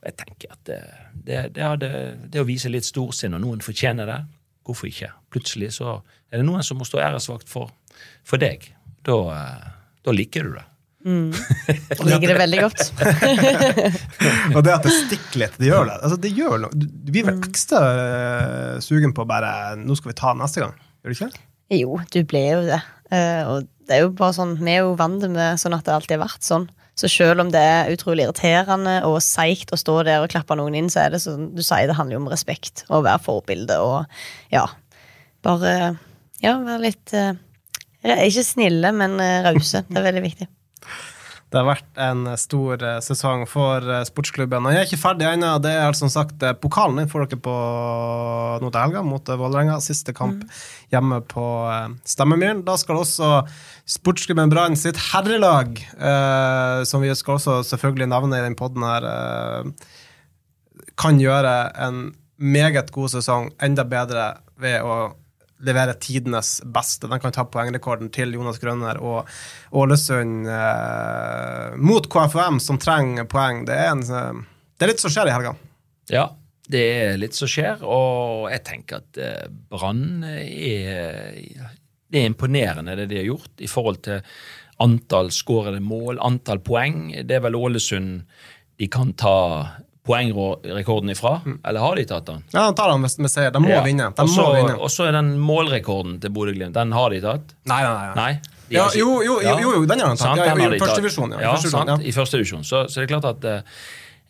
[0.00, 0.80] Og jeg tenker at det,
[1.12, 1.90] det, det, hadde,
[2.32, 4.18] det å vise litt storsinn, og noen fortjener det,
[4.64, 5.10] hvorfor ikke?
[5.32, 5.98] Plutselig så
[6.30, 7.74] er det noen som må stå æresvakt for,
[8.24, 8.70] for deg.
[9.06, 9.70] Da, eh,
[10.06, 10.69] da liker du det.
[11.70, 12.82] Jeg liker det veldig godt.
[14.56, 15.96] Og det at det stikker litt, det gjør det.
[16.00, 16.76] Altså, det gjør noe.
[16.76, 21.14] Du blir vel ekstra eh, sugen på bare Nå skal vi ta neste gang, gjør
[21.14, 21.46] du ikke?
[21.80, 22.82] Jo, du ble jo det.
[23.14, 25.96] Eh, og det er jo bare sånn, vi er jo vant med sånn at det
[25.96, 26.68] alltid har vært sånn.
[27.00, 30.76] Så selv om det er utrolig irriterende og seigt å stå der og klappe noen
[30.76, 33.24] inn, så er det sånn du sier, det handler jo om respekt og å være
[33.24, 34.20] forbilde og
[34.52, 34.66] ja,
[35.46, 35.94] bare
[36.44, 37.32] ja, være litt eh,
[38.26, 39.86] Ikke snille, men rause.
[39.88, 40.48] Det er veldig viktig.
[41.50, 44.62] Det har vært en stor eh, sesong for eh, sportsklubben.
[44.62, 45.56] Og jeg er ikke ferdig ennå.
[45.58, 47.00] Det er altså som sagt eh, pokalen.
[47.00, 47.54] Den får dere på
[48.62, 49.80] nå til helga mot Vålerenga.
[49.82, 50.44] Siste kamp
[50.94, 51.46] hjemme på
[52.06, 52.62] Stemmemyren.
[52.68, 53.32] Da skal også
[53.90, 59.08] sportsklubben Brann sitt herrelag, eh, som vi skal også selvfølgelig nevne i den poden her,
[59.10, 59.90] eh,
[61.00, 65.16] kan gjøre en meget god sesong enda bedre ved å
[65.66, 67.08] levere tidenes beste.
[67.10, 69.28] De kan ta poengrekorden til Jonas Grønner og
[69.76, 73.64] Ålesund eh, mot KFUM, som trenger poeng.
[73.68, 75.54] Det er, en, eh, det er litt som skjer i helga.
[76.10, 76.28] Ja,
[76.70, 81.36] det er litt som skjer, og jeg tenker at eh, Brann er,
[82.10, 84.24] det er imponerende det de har gjort i forhold til
[84.80, 87.10] antall skårede mål, antall poeng.
[87.26, 88.22] Det er vel Ålesund
[88.80, 89.36] de kan ta
[90.06, 92.44] poengrekorden ifra, eller har de tatt den?
[92.54, 93.50] Ja, de tar den med, med seier.
[93.52, 93.82] De må Ja.
[93.84, 94.10] vinne.
[94.16, 94.78] De Og må vinne.
[94.80, 97.54] Og så er den målrekorden til Bodø-Glimt, den har de tatt?
[97.66, 98.14] Nei, nei, nei.
[98.16, 98.40] Nei?
[98.70, 100.26] Ja, jo, jo, jo, jo, den har han tatt.
[100.26, 101.02] Sant, Ja, den jo, har de første tatt.
[101.32, 101.40] ja.
[101.40, 102.62] Ja, i første divisjon.
[102.64, 103.60] Så, så det er klart at eh,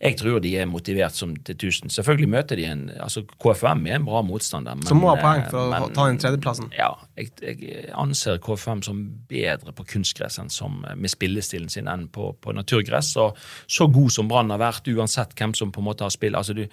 [0.00, 1.92] jeg tror de er motivert som til tusen.
[1.92, 4.78] Selvfølgelig møter de en altså KFM er en bra motstander.
[4.78, 6.70] Men, Som må ha poeng for for å ta inn tredjeplassen.
[6.72, 11.90] Ja, jeg, jeg anser KFM som bedre på kunstgress enn som, eh, med spillestilen sin
[11.92, 13.12] enn på, på naturgress.
[13.20, 13.36] Og
[13.68, 16.38] så god som Brann har vært, uansett hvem som på en måte har spilt.
[16.38, 16.64] altså du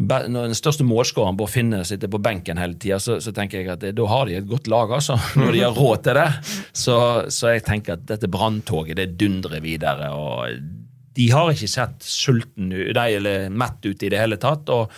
[0.00, 3.70] Når den største målskåreren Bård Finne sitter på benken hele tida, så, så tenker jeg
[3.74, 5.20] at det, da har de et godt lag, altså.
[5.36, 6.26] Når de har råd til det.
[6.72, 6.98] Så,
[7.28, 10.12] så jeg tenker at dette branntoget det dundrer videre.
[10.16, 14.68] og de har ikke sett sulten u- eller mett ut i det hele tatt.
[14.72, 14.92] Og,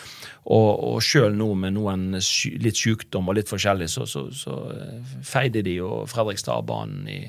[0.50, 5.12] og, og sjøl nå med noen litt sykdom og litt forskjellig, så, så, så eh,
[5.26, 7.20] feide de jo Fredrikstadbanen i,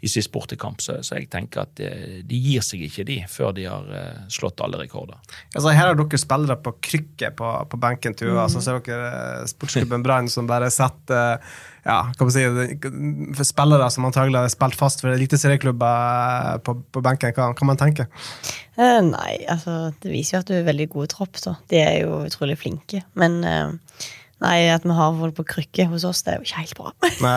[0.00, 0.80] i sist bortekamp.
[0.82, 4.22] Så, så jeg tenker at eh, de gir seg ikke, de, før de har eh,
[4.32, 5.18] slått alle rekorder.
[5.54, 8.46] Altså, her har dere spillere på krykke på, på benken til UiA.
[8.52, 11.38] Så ser dere eh, sportsklubben Brann som bare setter
[11.84, 12.42] ja, kan man si,
[13.36, 17.32] for spillere som antagelig har spilt fast for eliteserieklubber på, på benken.
[17.36, 18.06] Hva kan man tenke?
[18.76, 21.56] Eh, nei, altså det viser jo at du er veldig god tropp, da.
[21.72, 23.02] De er jo utrolig flinke.
[23.20, 23.72] Men eh,
[24.44, 26.94] nei, at vi har folk på krykke hos oss, det er jo ikke helt bra.
[27.24, 27.36] Nei.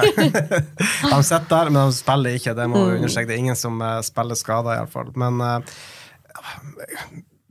[1.12, 2.56] de sitter der, men de spiller ikke.
[2.58, 3.32] Det må vi understreke.
[3.32, 5.12] Det er ingen som eh, spiller skada, iallfall.
[5.20, 5.78] Men eh,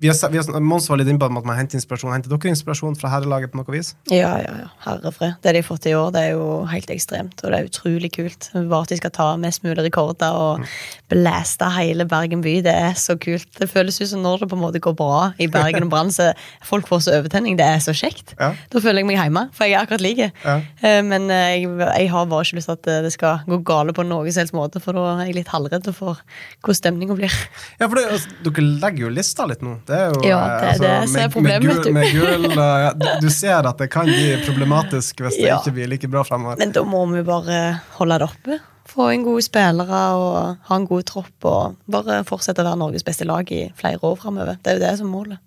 [0.03, 2.11] vi har, vi har, Mons var litt inne på at man henter inspirasjon.
[2.11, 3.93] Henter dere inspirasjon fra herrelaget på noe vis?
[4.11, 4.71] Ja, ja, ja.
[4.83, 5.37] Herrefred.
[5.45, 7.38] Det de har fått i år, det er jo helt ekstremt.
[7.45, 8.49] Og det er utrolig kult.
[8.57, 10.65] Bare at de skal ta mest mulig rekorder og
[11.12, 12.57] blæste hele Bergen by.
[12.67, 13.47] Det er så kult.
[13.61, 16.11] Det føles ut som når det på en måte går bra i Bergen og Brann,
[16.11, 16.33] så
[16.67, 17.55] folk får så overtenning.
[17.61, 18.35] Det er så kjekt.
[18.41, 18.53] Ja.
[18.75, 20.31] Da føler jeg meg hjemme, for jeg er akkurat like.
[20.43, 20.59] Ja.
[20.83, 23.61] Eh, Men eh, jeg, jeg har bare ikke lyst til at eh, det skal gå
[23.71, 26.19] gale på noen som helst måte, for da er jeg litt halvredd for
[26.62, 27.38] hvordan stemninga blir.
[27.79, 29.79] Ja, for det, altså, Dere legger jo lista litt nå.
[29.88, 31.92] Det er jo, Ja, det eh, det som er med, problemet, med, du.
[31.92, 32.90] med gul og, ja,
[33.22, 35.59] du, ser at det kan bli problematisk hvis det Ja.
[35.61, 36.59] ikke blir like bra fremover.
[36.59, 37.62] Men da må vi bare
[37.98, 38.59] holde det oppe.
[38.92, 43.05] Få inn gode spillere og ha en god tropp og bare fortsette å være Norges
[43.07, 44.59] beste lag i flere år fremover.
[44.62, 45.38] Det er jo det som er målet.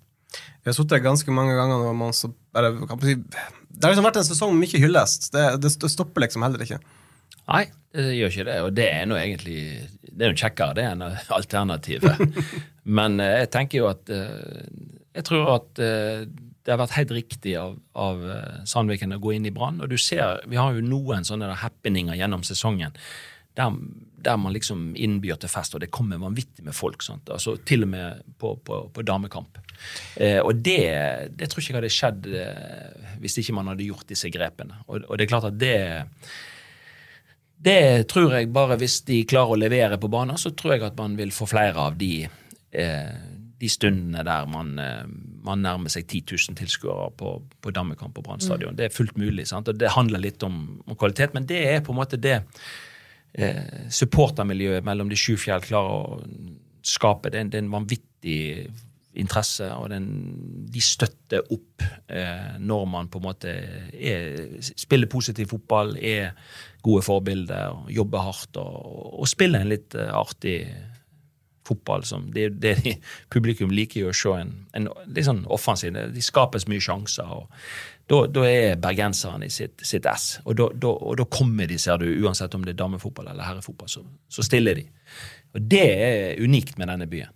[0.64, 2.72] Vi har sittet ganske mange ganger når man så bare
[3.04, 5.28] si, Det har liksom vært en sesong mye hyllest.
[5.32, 6.80] Det, det, det stopper liksom heller ikke.
[7.46, 8.56] Nei, det gjør ikke det.
[8.66, 9.60] Og det er nå egentlig
[10.16, 11.04] det er jo kjekkere det enn
[11.36, 12.42] alternativet.
[12.98, 14.66] Men eh, jeg tenker jo at eh,
[15.16, 16.26] Jeg tror at eh,
[16.66, 18.22] det har vært helt riktig av, av
[18.66, 19.78] Sandviken å gå inn i Brann.
[19.84, 22.96] Og du ser, vi har jo noen sånne happeninger gjennom sesongen
[23.56, 23.76] der,
[24.24, 27.04] der man liksom innbyr til fest, og det kommer vanvittig med folk.
[27.04, 27.30] Sant?
[27.32, 29.60] Altså, til og med på, på, på damekamp.
[30.16, 30.82] Eh, og det,
[31.38, 34.82] det, tror ikke jeg hadde skjedd eh, hvis ikke man hadde gjort disse grepene.
[34.86, 35.76] Og, og det er klart at det
[37.56, 40.98] det tror jeg bare hvis de klarer å levere på banen, så tror jeg at
[40.98, 42.26] man vil få flere av de,
[42.70, 43.14] eh,
[43.56, 45.06] de stundene der man, eh,
[45.46, 48.76] man, nærmer seg 10 000 tilskuere på, på Dammekamp og Brann stadion.
[48.76, 48.80] Mm.
[48.80, 49.48] Det er fullt mulig.
[49.48, 49.68] Sant?
[49.72, 52.42] og Det handler litt om, om, kvalitet, men det er på en måte det
[53.32, 56.20] eh, supportermiljøet mellom de sju fjell klarer å
[56.86, 57.32] skape.
[57.32, 58.40] Det er, det er en vanvittig
[59.16, 60.08] interesse, og den,
[60.72, 63.54] de støtter opp eh, når man på en måte
[63.92, 66.34] er, spiller positiv fotball, er
[66.86, 70.60] gode forbilder, jobber hardt og, og spiller en litt uh, artig
[71.66, 72.04] fotball.
[72.04, 72.94] som det, det de,
[73.34, 77.26] Publikum liker jo å se en, en litt sånn offensiv De skapes mye sjanser.
[77.26, 77.50] og
[78.06, 80.36] Da, er bergenserne i sitt, sitt ess.
[80.44, 84.46] Og da, kommer de, ser du, uansett om det er damefotball eller herrefotball, så, så
[84.46, 84.86] stiller de.
[85.56, 87.34] Og Det er unikt med denne byen.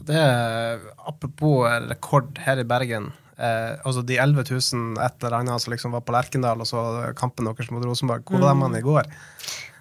[0.00, 3.10] Det er Apropos rekord her i Bergen.
[3.42, 7.12] Eh, altså De 11 000 et eller annet som liksom var på Lerkendal, og så
[7.18, 8.24] kampen deres mot Rosenborg.
[8.28, 8.66] Hvor var mm.
[8.72, 9.08] de i går?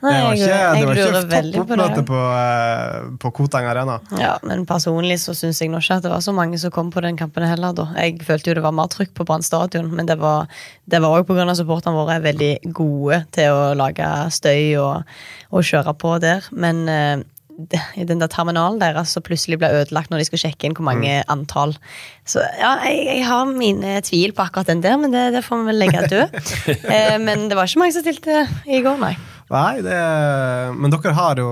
[0.02, 3.67] Nei, det var ikke, jeg, jeg det var ikke toppmøte oppmøte på, eh, på Koteng
[3.69, 4.00] Arena.
[4.17, 6.89] Ja, Men personlig så syns jeg nå ikke at det var så mange som kom
[6.93, 7.76] på den kampen heller.
[7.78, 7.86] da.
[8.02, 10.50] Jeg følte jo det var mer trykk på Brann stadion, men det var
[10.89, 11.45] òg pga.
[11.54, 15.06] supporterne våre er veldig gode til å lage støy og,
[15.52, 16.50] og kjøre på der.
[16.50, 17.21] Men eh,
[18.00, 20.88] i den der terminalen deres som plutselig ble ødelagt når de skulle sjekke inn hvor
[20.88, 21.28] mange mm.
[21.34, 21.76] antall.
[22.28, 25.62] Så ja, jeg, jeg, har mine tvil på akkurat den der, men det, det får
[25.62, 26.41] vi vel legge død.
[26.95, 29.15] eh, men det var ikke mange som stilte i går, nei.
[29.52, 29.95] Nei, det,
[30.80, 31.47] men dere har jo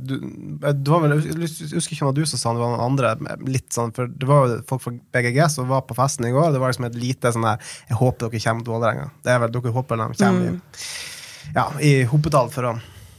[0.00, 0.14] du,
[0.72, 2.84] du var vel, Jeg husker ikke om det var du som sa det, var noen
[2.86, 3.36] andre.
[3.44, 6.54] litt sånn, for Det var jo folk fra BGG som var på festen i går.
[6.54, 9.10] Det var liksom et lite sånn her Jeg håper dere kommer til Vålerenga.
[9.20, 10.56] Det er vel dere håper de kommer mm.
[10.56, 10.86] i,
[11.58, 12.76] ja, i Hopedal for å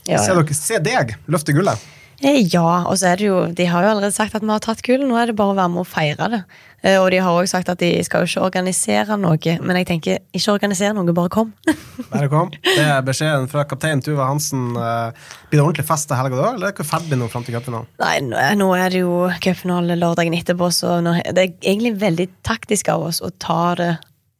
[0.08, 1.86] ja, se, dere, se deg løfte gullet.
[2.22, 4.62] Eh, ja, og så er det jo De har jo allerede sagt at vi har
[4.62, 5.06] tatt gullet.
[5.08, 6.40] Nå er det bare å være med og feire det.
[6.84, 9.56] Eh, og de har òg sagt at de skal jo ikke organisere noe.
[9.64, 11.52] Men jeg tenker, ikke organisere noe, bare kom.
[12.12, 12.52] bare kom.
[12.64, 14.72] Det er beskjeden fra kaptein Tuva Hansen.
[14.76, 17.56] Eh, blir det ordentlig fest til helga da, eller er dere ferdig nå fram til
[17.56, 17.90] cupfinalen?
[18.02, 18.16] Nei,
[18.60, 23.08] nå er det jo cupfinale lørdagen etterpå, så nå, det er egentlig veldig taktisk av
[23.10, 23.92] oss å ta det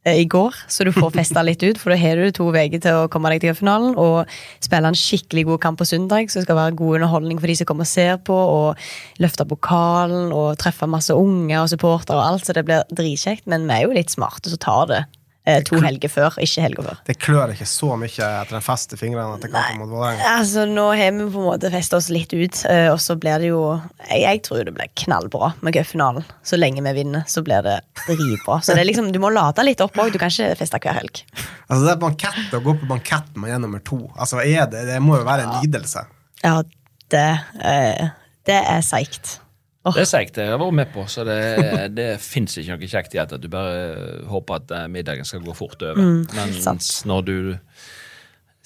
[0.05, 1.79] i går, så du får festa litt ut.
[1.81, 4.29] For da har du to uker til å komme deg til finalen og
[4.63, 6.29] spille en skikkelig god kamp på søndag.
[6.29, 10.33] Det skal være god underholdning for de som kommer og ser på, og løfte pokalen
[10.35, 13.47] og treffe masse unge og supportere og alt, så det blir dritkjekt.
[13.49, 15.24] Men vi er jo litt smarte, så tar det Eh,
[15.67, 17.01] to helger før, ikke helga før.
[17.05, 19.37] Det klør ikke så mye etter en fest i fingrene?
[19.37, 20.31] etter kampen mot Vålerenga?
[20.39, 23.43] Altså, nå har vi på en måte festa oss litt ut, eh, og så blir
[23.43, 23.61] det jo
[24.05, 26.25] Jeg, jeg tror det blir knallbra med cupfinalen.
[26.45, 28.59] Så lenge vi vinner, så blir det dritbra.
[28.61, 30.13] Så det er liksom, du må lade litt opp òg.
[30.13, 31.23] Du kan ikke feste hver helg.
[31.67, 34.01] Altså, det er bankett å gå på bankett med nummer to.
[34.15, 36.05] Altså, er det, det må jo være en lidelse?
[36.43, 36.59] Ja,
[37.13, 37.27] det,
[37.61, 38.13] eh,
[38.49, 39.39] det er seigt.
[39.93, 40.37] Det er seigt.
[40.41, 41.37] Jeg var med på, så det,
[41.99, 45.53] det fins ikke noe kjekt i at du bare håper at eh, middagen skal gå
[45.57, 46.01] fort over.
[46.01, 47.37] Mm, Men når du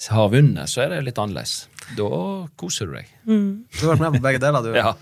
[0.08, 1.66] har vunnet, så er det litt annerledes.
[1.98, 2.08] Da
[2.60, 3.08] koser du deg.
[3.26, 3.66] Mm.
[3.74, 4.70] Du har vært med på begge deler, du.
[4.76, 4.94] ja.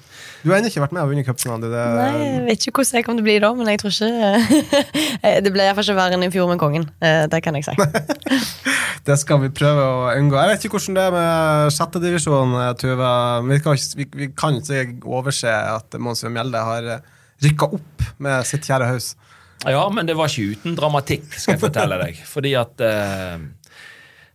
[0.43, 1.67] Du har ennå ikke vært med og vunnet cupfinalen?
[1.67, 1.83] Det...
[1.99, 4.81] Nei, jeg vet ikke hvordan jeg kommer til å bli da, men jeg tror ikke
[5.45, 6.89] Det ble iallfall ikke verre enn i fjor med kongen.
[7.05, 7.75] Eh, det kan jeg si.
[9.09, 10.39] det skal vi prøve å unngå.
[10.41, 13.13] Jeg vet ikke hvordan det er med sjettedivisjon, eh, Tuva.
[13.53, 17.09] Vi kan, vi, vi kan ikke overse at Mons Mjelde har eh,
[17.45, 19.13] rykka opp med sitt kjære hus.
[19.67, 22.19] Ja, men det var ikke uten dramatikk, skal jeg fortelle deg.
[22.31, 23.41] Fordi at eh,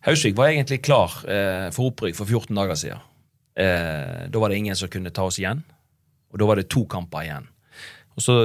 [0.03, 3.03] Hausvik var egentlig klar eh, for opprykk for 14 dager siden.
[3.55, 5.63] Eh, da var det ingen som kunne ta oss igjen.
[6.33, 7.47] Og da var det to kamper igjen.
[8.17, 8.35] Og så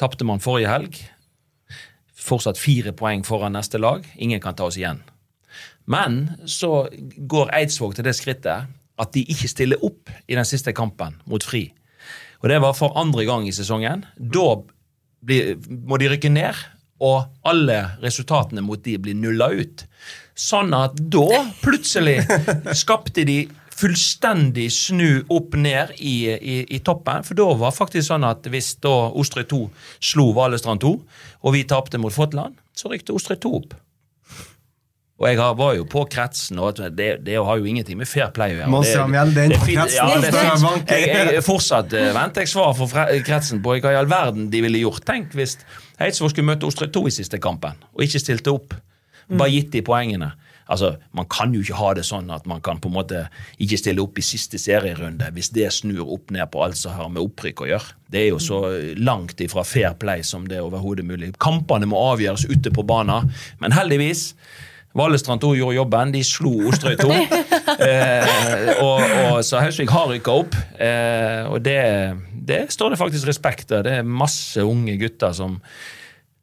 [0.00, 1.00] tapte man forrige helg.
[2.26, 4.06] Fortsatt fire poeng foran neste lag.
[4.16, 5.02] Ingen kan ta oss igjen.
[5.86, 10.72] Men så går Eidsvåg til det skrittet at de ikke stiller opp i den siste
[10.76, 11.68] kampen mot Fri.
[12.42, 14.04] Og det var for andre gang i sesongen.
[14.16, 14.46] Da
[15.26, 16.58] blir, må de rykke ned,
[17.02, 19.84] og alle resultatene mot de blir nulla ut.
[20.36, 22.18] Sånn at da plutselig
[22.76, 23.38] skapte de
[23.76, 27.24] fullstendig snu opp ned i, i, i, toppen.
[27.24, 29.58] For da var faktisk sånn at hvis da Osterøy 2
[30.12, 30.92] slo Valestrand 2,
[31.44, 33.74] og vi tapte mot Fotland, så rykte Osterøy 2 opp.
[35.16, 38.52] Og jeg var jo på kretsen, og det, det har jo ingenting med fair play
[38.52, 38.68] å gjøre.
[38.84, 38.96] Det-
[39.48, 40.32] det kretsen, Ja, det.
[40.92, 41.06] Jeg,
[41.38, 44.82] jeg, fortsatt uh, venter jeg svar fra kretsen på hva i all verden de ville
[44.84, 45.04] gjort.
[45.08, 45.56] Tenk hvis
[45.96, 48.76] Eidsvåg skulle møte Osterøy 2 i siste kampen, og ikke stilte opp.
[49.28, 50.32] Bare gitt de poengene.
[50.66, 53.26] Altså, Man kan jo ikke ha det sånn at man kan på en måte
[53.62, 57.10] ikke stille opp i siste serierunde hvis det snur opp ned på alt som har
[57.12, 57.96] med opprykk å gjøre.
[58.10, 58.60] Det er jo så
[58.98, 61.32] langt ifra fair play som det er overhodet mulig.
[61.42, 63.30] Kampene må avgjøres ute på banen,
[63.62, 64.32] men heldigvis
[64.96, 66.12] Valestrand 2 gjorde jobben.
[66.14, 67.10] De slo Osterøy 2.
[67.86, 68.30] eh,
[68.80, 70.56] og, og, så Hausvik har rykka opp.
[70.80, 71.76] Eh, og det,
[72.48, 73.84] det står det faktisk respekt av.
[73.84, 75.58] Det er masse unge gutter som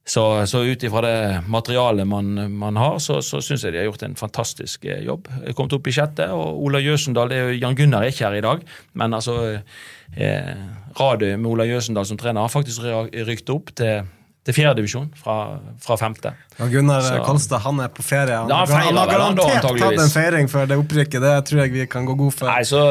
[0.03, 3.85] Så, så ut ifra det materialet man, man har, så, så syns jeg de har
[3.87, 5.29] gjort en fantastisk eh, jobb.
[5.45, 8.25] Jeg kom opp i sjette, og Ola Jøsendal det er jo, Jan Gunnar er ikke
[8.27, 8.65] her i dag,
[8.99, 10.51] men altså eh,
[10.99, 14.03] Radøy med Ola Jøsendal som trener har faktisk rykt opp til
[14.43, 15.35] til fjerdedivisjon fra,
[15.79, 16.33] fra femte.
[16.59, 18.41] Og Gunnar Kolstad han er på ferie.
[18.41, 21.23] Han, han han har han garantert tatt en feiring før det opprykket.
[21.23, 22.51] Det tror jeg vi kan gå god for.
[22.51, 22.81] Nei, så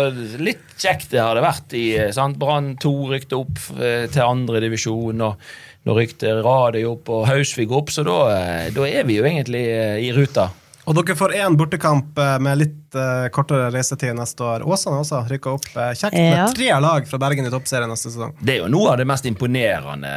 [0.43, 1.77] Litt kjekt det har det vært.
[1.77, 1.85] i
[2.17, 2.41] sant?
[2.41, 5.45] Brann 2 rykte opp eh, til andre divisjon, og
[5.85, 9.65] nå rykte Radøy opp og Hausvik opp, så da, eh, da er vi jo egentlig
[9.69, 10.49] eh, i ruta.
[10.83, 14.65] Og dere får én bortekamp eh, med litt uh, kortere reisetid neste år.
[14.67, 15.69] Åsane også rykka opp.
[15.77, 16.47] uh, kjekt Ja.
[16.49, 18.33] med tre lag fra Bergen i toppserien neste sesong.
[18.43, 20.11] Det er jo noe av det mest imponerende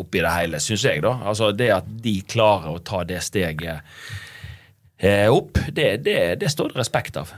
[0.00, 1.02] oppi det hele, syns jeg.
[1.04, 1.18] da.
[1.28, 3.82] Altså Det at de klarer å ta det steget
[4.96, 7.34] eh, opp, det, det, det står det respekt av.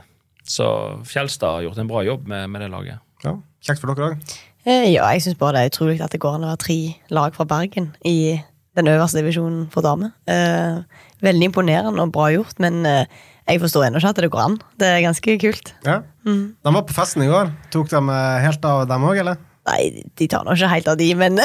[0.46, 0.68] Så
[1.07, 3.03] Fjelstad har gjort en bra jobb med, med det laget.
[3.27, 4.38] Ja, Kjekt for dere òg.
[4.66, 6.79] Eh, Ja, jeg syns bare det er utrolig at det går an å være tre
[7.11, 8.38] lag fra Bergen i
[8.78, 10.14] den øverste divisjonen for damer.
[10.30, 10.82] Eh,
[11.24, 14.58] veldig imponerende og bra gjort, men eh, jeg forstår ennå ikke at det går an.
[14.80, 15.72] Det er ganske kult.
[15.87, 16.00] Ja.
[16.24, 17.50] De var på festen i går.
[17.74, 19.40] Tok de eh, helt av, dem òg, eller?
[19.68, 21.38] Nei, de tar nå ikke helt av de, men,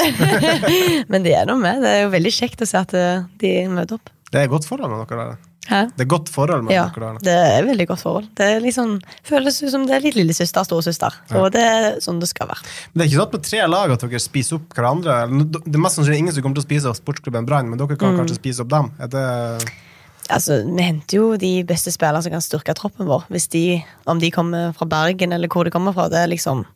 [1.12, 1.84] men de er nå med.
[1.84, 4.14] Det er jo veldig kjekt å se at eh, de møter opp.
[4.32, 5.44] Det er godt forhold med dere der.
[5.68, 5.80] Hæ?
[5.96, 8.28] Det er godt forhold mellom Ja, dere Ja, det er veldig godt forhold.
[8.38, 8.94] Det liksom,
[9.28, 11.12] føles ut som det er litt lillesøster, storesøster.
[11.36, 12.62] Og det er sånn det skal være.
[12.94, 15.18] Men det er ikke sånn at på tre lag at dere spiser opp hverandre.
[15.52, 17.96] Det er mest sannsynlig ingen som kommer til å spise opp sportsklubben Brann, men dere
[18.00, 18.22] kan Mm.
[18.22, 18.90] kanskje spise opp dem.
[19.08, 19.26] Det
[20.30, 23.24] Altså, Vi henter jo de beste spillerne som kan styrke troppen vår.
[23.50, 26.08] De, Om de kommer fra Bergen eller hvor de kommer fra.
[26.08, 26.66] Det er liksom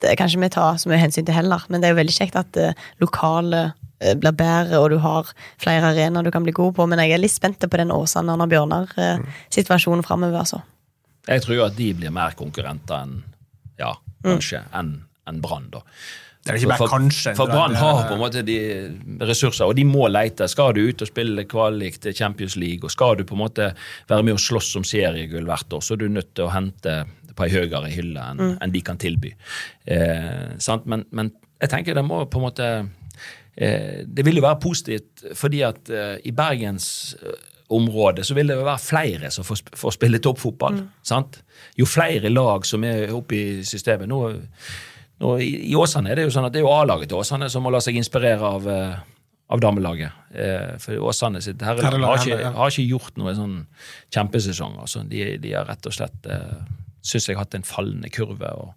[0.00, 1.62] Det kan ikke vi ta så mye hensyn til heller.
[1.70, 5.30] Men det er jo veldig kjekt at eh, lokale blir bedre, og du har
[5.62, 6.86] flere arenaer du kan bli god på.
[6.90, 10.42] Men jeg er litt spent på den Åsane Arna Bjørnar-situasjonen framover.
[10.42, 10.60] Altså.
[11.26, 13.18] Jeg tror jo at de blir mer konkurrenter enn
[13.80, 14.94] ja, kanskje, enn
[15.26, 15.68] en Brann.
[15.72, 15.82] da.
[16.46, 17.32] Det er ikke bare for, kanskje.
[17.34, 18.58] For Brann har på en måte de
[19.26, 20.46] ressurser, og de må lete.
[20.48, 23.72] Skal du ut og spille kvalik til Champions League, og skal du på en måte
[24.06, 27.00] være med og slåss om seriegull hvert år, så er du nødt til å hente
[27.36, 29.34] på ei høyere hylle enn enn de kan tilby.
[29.84, 30.86] Eh, sant?
[30.86, 32.86] Men, men jeg tenker det må på en måte eh,
[33.56, 37.32] Det vil jo være positivt, fordi at eh, i Bergens eh,
[37.72, 40.82] område så vil det være flere som får, får spille toppfotball.
[41.02, 41.40] sant?
[41.78, 44.06] Jo flere lag som er oppe i systemet.
[44.12, 44.20] Nå,
[45.24, 47.48] nå, I i Åsane er det jo sånn at det er jo A-laget til Åsane
[47.50, 48.94] som må la seg inspirere av, eh,
[49.50, 50.12] av damelaget.
[50.36, 53.58] Eh, for Åsane sitt herrelag har, ikke- har ikke gjort noe sånn
[54.14, 54.78] kjempesesong.
[54.84, 55.02] Altså.
[55.08, 56.58] De, de har rett og slett eh,
[57.02, 58.74] syns jeg har hatt en fallende kurve og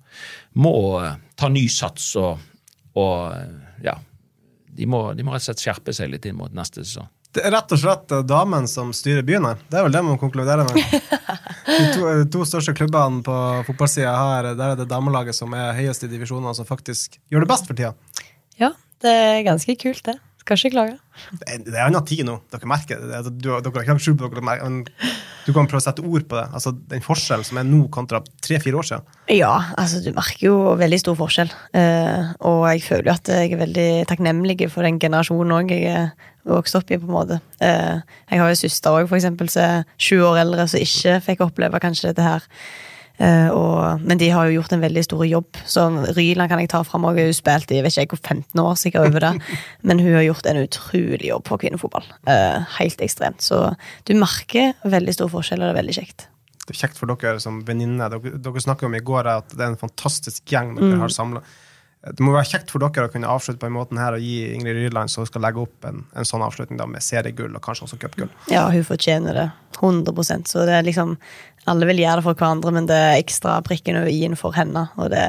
[0.56, 2.40] må eh, ta ny sats og,
[2.96, 4.00] og eh, ja.
[4.80, 7.10] De må, de må rett og slett skjerpe seg litt inn mot neste sesong.
[7.36, 9.60] Det er rett og slett eh, damen som styrer byen her.
[9.70, 10.80] Det er vel det man konkluderer med.
[11.70, 13.36] De to, de to største klubbene på
[13.68, 17.52] fotballsida her, der er det damelaget som er høyest i divisjonene, som faktisk gjør det
[17.52, 17.92] best for tida.
[18.58, 18.72] Ja,
[19.04, 20.18] det er ganske kult, det.
[20.42, 20.96] Skal ikke klage.
[21.30, 22.40] Det er, det er annen tid nå.
[22.50, 23.12] Dere merker det.
[23.20, 24.82] Altså, dere har ikke lagt skjul på dere, men
[25.50, 26.46] du kan prøve å sette ord på det.
[26.54, 29.16] Altså, Den forskjellen som er nå kontra tre-fire år siden.
[29.34, 31.54] Ja, altså du merker jo veldig stor forskjell.
[31.78, 35.90] Eh, og jeg føler jo at jeg er veldig takknemlig for den generasjonen òg jeg
[35.90, 36.12] er
[36.50, 37.40] vokst opp i, på en måte.
[37.66, 37.98] Eh,
[38.30, 41.82] jeg har jo søster òg, eksempel, som er sju år eldre, som ikke fikk oppleve
[41.82, 42.46] kanskje dette her.
[43.20, 45.60] Eh, og, men de har jo gjort en veldig stor jobb.
[45.68, 47.04] Så Ryland kan jeg ta fram.
[47.04, 49.34] Hun har jo spilt i vet ikke hvor 15 år sikkert over det.
[49.88, 52.08] Men hun har gjort en utrolig jobb på kvinnefotball.
[52.32, 53.44] Eh, helt ekstremt.
[53.44, 53.62] Så
[54.08, 56.30] du merker veldig stor forskjell, og det er veldig kjekt.
[56.64, 58.08] Det er kjekt for dere som venninne.
[58.14, 61.44] Dere, dere snakket om i går at det er en fantastisk gjeng dere har samla.
[62.00, 64.54] Det må være kjekt for dere å kunne avslutte på en måte her og gi
[64.54, 67.90] Ingrid Rydland, som skal legge opp en, en sånn avslutning da, med seriegull og kanskje
[67.90, 68.32] også cupgull.
[68.52, 69.50] Ja, hun fortjener det.
[69.80, 71.14] 100% Så det er liksom
[71.70, 74.88] Alle vil gjøre det for hverandre, men det er ekstra prikken over i-en for henne.
[74.98, 75.26] Og det,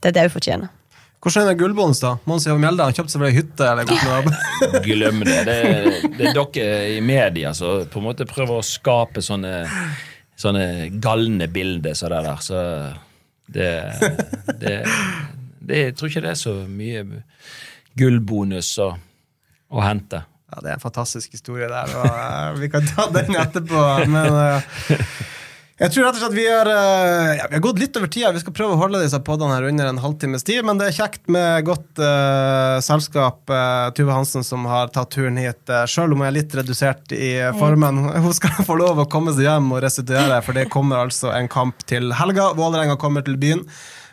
[0.00, 0.72] det er det hun fortjener.
[1.24, 2.10] Hvordan er det gullbonus, da?
[2.28, 3.64] Mons Jove Mjelde har kjøpt seg vel ei hytte?
[3.64, 4.80] eller noe?
[4.86, 5.38] Glem det.
[5.48, 5.56] Det,
[6.18, 9.64] det er dere i media som på en måte prøver å skape sånne,
[10.36, 10.66] sånne
[11.02, 12.44] galne bilder som det der.
[12.44, 12.60] Så
[13.56, 13.70] det,
[14.60, 14.74] det,
[15.68, 17.04] det Jeg tror ikke det er så mye
[17.98, 18.92] gullbonus å,
[19.70, 20.24] å hente.
[20.54, 23.86] Ja, det er en fantastisk historie der, og eh, vi kan ta den etterpå.
[24.10, 25.00] Men eh,
[25.74, 28.30] jeg tror rett og slett vi har, eh, ja, gått litt over tida.
[28.36, 30.98] Vi skal prøve å holde disse podene her under en halvtimes tid, men det er
[31.00, 33.42] kjekt med godt uh, selskap.
[33.50, 37.10] Uh, Tuve Hansen som har tatt turen hit, uh, sjøl om hun er litt redusert
[37.18, 38.04] i formen.
[38.14, 41.50] Hun skal få lov å komme seg hjem og restituere, for det kommer altså en
[41.50, 42.52] kamp til helga.
[42.54, 43.66] Vålerenga kommer til byen,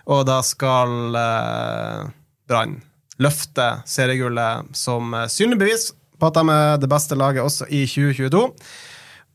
[0.10, 2.06] og da skal eh,
[2.49, 2.80] Brann
[3.22, 5.91] løfte seriegullet som eh, synlig bevis
[6.22, 8.45] på at de er det beste laget også i 2022.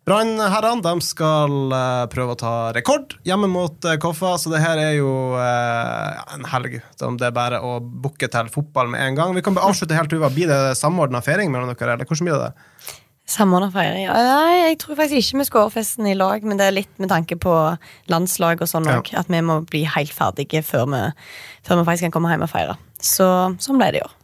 [0.06, 4.92] Brannherrene skal eh, prøve å ta rekord hjemme mot uh, Koffa, så det her er
[5.00, 9.34] jo eh, en helg det er bare å booke til fotball med en gang.
[9.34, 10.30] Vi kan avslutte helt uva.
[10.30, 12.94] Blir det samordna feiring mellom dere, eller hvordan blir det?
[13.26, 14.04] Samordna feiring?
[14.06, 17.00] Ja, Nei, jeg tror faktisk ikke vi skal festen i lag, men det er litt
[17.02, 17.54] med tanke på
[18.12, 19.00] landslag og sånn Ja.
[19.18, 21.02] At vi må bli helt ferdige før vi,
[21.66, 22.78] før vi faktisk kan komme hjem og feire.
[23.02, 23.26] Så
[23.58, 24.14] sånn ble det i år.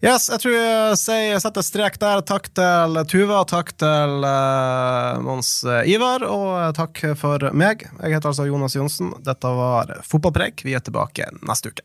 [0.00, 2.22] Yes, jeg tror jeg setter strek der.
[2.24, 7.84] Takk til Tuva, takk til uh, Mons eh, Ivar, og eh, takk for meg.
[7.98, 9.12] Jeg heter altså Jonas Johnsen.
[9.26, 10.64] Dette var Fotballpreik.
[10.64, 11.84] Vi er tilbake neste uke.